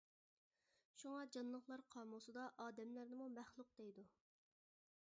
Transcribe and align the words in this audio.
شۇڭا 1.01 1.27
جانلىقلار 1.35 1.83
قامۇسىدا 1.97 2.47
ئادەملەرنىمۇ 2.65 3.31
مەخلۇق 3.39 3.73
دەيدۇ. 3.83 4.09